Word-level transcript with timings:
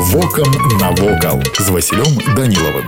Вокам 0.00 0.50
навокал 0.80 1.42
з 1.58 1.68
Васілём 1.68 2.12
Данілавым. 2.36 2.84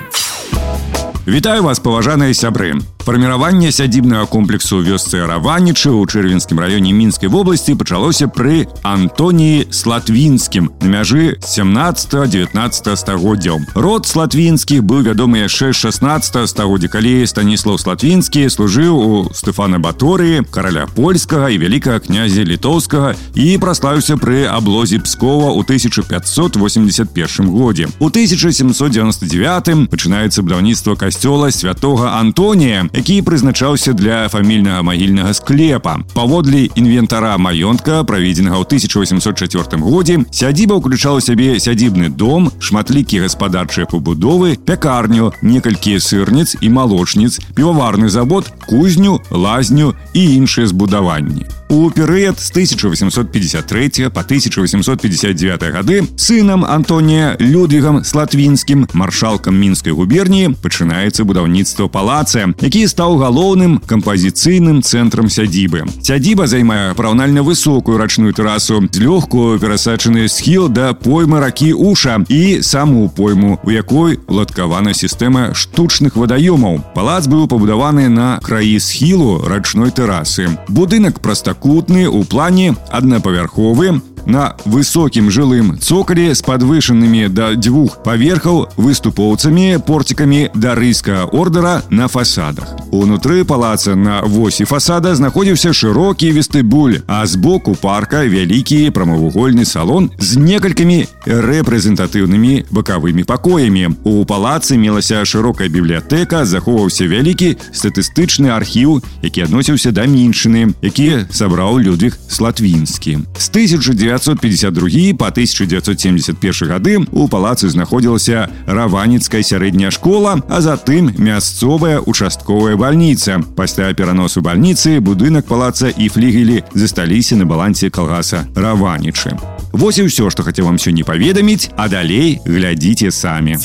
Вітаю 1.26 1.62
вас 1.62 1.80
паважаныя 1.80 2.32
сябры 2.32 2.80
фарміраванне 3.08 3.72
сядзібнага 3.72 4.26
комплексу 4.26 4.82
вёсцы 4.84 5.24
раванічы 5.24 5.88
ў 5.88 6.04
чырвенскім 6.04 6.60
раёне 6.60 6.92
мінскай 6.92 7.32
вобласці 7.32 7.72
пачалося 7.80 8.28
пры 8.28 8.68
антоніі 8.82 9.70
слатвінскім 9.72 10.68
на 10.84 10.88
мяжы 10.92 11.38
17-19 11.40 12.52
стагоддзяў 13.00 13.56
род 13.72 14.04
слатвінскіх 14.04 14.84
быў 14.84 15.08
вядомы 15.08 15.46
яшчэ 15.46 15.72
16 15.72 16.48
стагоддзя 16.50 16.92
калі 16.92 17.24
станіслав 17.24 17.80
слатвінскі 17.80 18.44
служыў 18.52 18.92
у 18.92 19.32
стэфана 19.32 19.80
баторыі 19.80 20.44
караля 20.50 20.84
польскага 20.84 21.48
і 21.48 21.62
вялікага 21.64 22.04
князя 22.04 22.44
літоўскага 22.44 23.14
і 23.32 23.48
праслаўся 23.56 24.20
пры 24.20 24.44
аблозе 24.44 25.00
пскова 25.00 25.56
ў 25.56 25.64
1581 25.64 27.48
годзе 27.56 27.88
у 28.02 28.12
1799 28.12 29.88
пачынаецца 29.88 30.44
будаўніцтва 30.44 30.92
касцёла 31.00 31.48
святого 31.50 32.18
Антонія, 32.18 32.88
які 32.92 33.22
прызначаўся 33.22 33.92
для 33.92 34.28
фамільнага 34.28 34.82
магільнага 34.82 35.34
склепа. 35.34 35.98
Паводле 36.14 36.68
інвентара 36.76 37.36
маёнтка, 37.38 38.04
праведзенага 38.04 38.60
ў 38.60 38.64
1804 38.68 39.82
годзе, 39.82 40.24
сядзіба 40.30 40.78
ўключала 40.78 41.20
сябе 41.20 41.58
сядзібны 41.58 42.08
дом, 42.08 42.52
шматлікія 42.60 43.24
гаспадарчыя 43.26 43.86
пабудовы, 43.90 44.56
пякарню, 44.56 45.32
некалькі 45.42 45.98
сырніц 45.98 46.56
і 46.60 46.68
малочніц, 46.68 47.40
піваварны 47.56 48.08
завод, 48.08 48.52
кузню, 48.68 49.20
лазню 49.30 49.94
і 50.14 50.22
іншыя 50.36 50.66
збудаванні. 50.66 51.51
У 51.70 51.90
перыяд 51.90 52.40
з 52.40 52.50
1853 52.50 54.08
по 54.08 54.20
1859 54.20 55.62
гады 55.62 56.02
сынам 56.16 56.64
Антонія 56.64 57.36
Людвігам 57.40 58.04
Слатвінскім, 58.04 58.88
маршалкам 58.92 59.58
мінскай 59.60 59.92
губерніі 59.92 60.56
пачынаецца 60.62 61.24
будаўніцтва 61.28 61.88
палаца, 61.92 62.48
які 62.64 62.88
стаў 62.88 63.20
галоўным 63.20 63.82
кампазіцыйным 63.84 64.80
цэнтрам 64.80 65.28
сядзібы. 65.28 65.84
Сядзіба 66.00 66.46
займае 66.46 66.94
параўнальна 66.94 67.44
высокую 67.44 67.98
рачную 68.00 68.32
тэрасу, 68.32 68.80
злёгку 68.88 69.58
перасачаны 69.60 70.24
схіл 70.28 70.72
да 70.72 70.94
поймы 70.94 71.40
ракі 71.40 71.76
Уша 71.76 72.24
і 72.28 72.62
саму 72.62 73.10
пойму, 73.12 73.60
у 73.62 73.70
якой 73.70 74.20
ладкавана 74.28 74.94
сістэма 74.94 75.52
штучных 75.52 76.16
вадаёмаў. 76.16 76.80
Палац 76.96 77.28
быў 77.28 77.44
пабудаваны 77.46 78.08
на 78.08 78.40
краі 78.40 78.80
схілу 78.80 79.44
рачной 79.44 79.92
тэрасы. 79.92 80.48
Будынак 80.68 81.20
прастаку 81.20 81.51
трохкутны 81.52 82.08
ў 82.08 82.24
плане 82.24 82.76
аднапавярховы 82.88 84.00
на 84.28 84.54
высокім 84.68 85.30
жылым 85.32 85.78
цокалі 85.80 86.34
з 86.36 86.44
падвышанымі 86.44 87.28
да 87.32 87.54
дзвюх 87.56 88.04
паверхаў 88.04 88.68
выступоўцамі 88.76 89.80
порцікамі 89.88 90.52
да 90.54 90.76
рыйскага 90.76 91.32
ордара 91.32 91.82
на 91.88 92.08
фасадах. 92.08 92.76
Унутры 92.92 93.44
палаца 93.48 93.96
на 93.96 94.20
восі 94.22 94.68
фасада 94.68 95.14
знаходзіўся 95.16 95.72
шырокі 95.72 96.28
вестыбуль, 96.36 97.00
а 97.08 97.24
збоку 97.26 97.74
парка 97.74 98.24
вялікі 98.28 98.90
прамавугольны 98.92 99.64
салон 99.64 100.10
з 100.20 100.36
некалькімі 100.36 101.06
рэпрэзентатыўнымі 101.24 102.68
бакавымі 102.70 103.24
пакоямі. 103.24 103.96
У 104.04 104.24
палацы 104.28 104.76
мелася 104.76 105.24
шырокая 105.24 105.72
бібліятэка, 105.72 106.44
захоўваўся 106.44 107.08
вялікі 107.08 107.56
статыстычны 107.72 108.52
архіў, 108.52 109.00
які 109.22 109.48
адносіўся 109.48 109.92
да 109.92 110.04
меншыны, 110.04 110.76
які 110.82 111.24
сабраў 111.42 111.80
Людвіг 111.80 112.18
Слатвінскі. 112.28 113.18
З 113.38 113.48
1900 113.48 114.38
1952 114.38 115.14
по 115.18 115.26
1971 115.26 116.68
гады 116.68 116.98
у 117.12 117.28
палацы 117.28 117.68
знаходзілася 117.68 118.48
раваніцкая 118.66 119.42
сярэдняя 119.42 119.90
школа, 119.90 120.40
а 120.48 120.60
затым 120.60 121.12
мясцовая 121.18 122.00
участковая 122.00 122.76
бальніца. 122.76 123.40
Пасля 123.56 123.92
пераносу 123.94 124.40
бальніцы 124.40 125.00
будынак 125.00 125.46
палаца 125.46 125.88
і 125.88 126.08
флігелі 126.08 126.64
засталіся 126.74 127.36
на 127.36 127.44
балансе 127.44 127.90
калгаса 127.90 128.46
раванічы. 128.54 129.36
Вось 129.72 129.98
і 129.98 130.08
ўсё, 130.08 130.30
што 130.30 130.42
хацеў 130.42 130.66
вам 130.66 130.78
сёння 130.78 131.04
паведаміць, 131.04 131.70
а 131.76 131.88
далей 131.88 132.40
глядзіце 132.44 133.10
самі. 133.12 133.58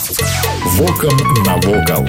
Вокам 0.77 1.15
навокал. 1.45 2.07